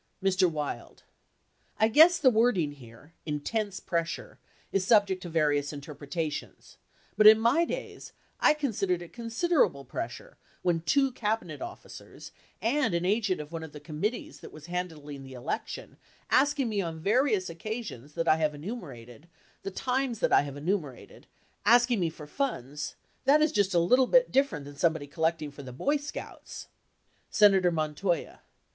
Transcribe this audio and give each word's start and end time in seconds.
Mr. 0.23 0.49
Wild. 0.49 1.03
I 1.79 1.87
guess 1.87 2.17
the 2.17 2.31
wording 2.31 2.71
here 2.71 3.13
"intense 3.23 3.79
pressure," 3.79 4.39
is 4.71 4.83
subject 4.83 5.21
to 5.21 5.29
various 5.29 5.71
interpretations, 5.71 6.77
but 7.15 7.27
in 7.27 7.39
my 7.39 7.65
days, 7.65 8.11
I 8.39 8.55
consid 8.55 8.87
ered 8.89 9.01
it 9.03 9.13
considerable 9.13 9.85
pressure 9.85 10.39
when 10.63 10.79
two 10.81 11.11
Cabinet 11.11 11.61
officers 11.61 12.31
and 12.63 12.95
an 12.95 13.05
agent 13.05 13.39
of 13.39 13.51
one 13.51 13.61
of 13.61 13.73
the 13.73 13.79
committees 13.79 14.39
that 14.39 14.51
was 14.51 14.65
handling 14.65 15.21
the 15.21 15.33
election 15.35 15.97
asking 16.31 16.67
me 16.67 16.81
on 16.81 16.99
various 16.99 17.47
occasions 17.47 18.13
that 18.13 18.27
I 18.27 18.37
have 18.37 18.55
enumerated, 18.55 19.27
the 19.61 19.69
times 19.69 20.17
that 20.17 20.33
I 20.33 20.41
have 20.41 20.57
enumerated; 20.57 21.27
asking 21.63 21.99
me 21.99 22.09
for 22.09 22.25
funds— 22.25 22.95
that 23.25 23.39
is 23.43 23.51
just 23.51 23.75
a 23.75 23.79
little 23.79 24.07
bit 24.07 24.31
different 24.31 24.65
than 24.65 24.77
somebody 24.77 25.05
collecting 25.05 25.51
for 25.51 25.61
the 25.61 25.71
Boy 25.71 25.97
Scouts. 25.97 26.69
Senator 27.29 27.69
Montoya. 27.69 28.41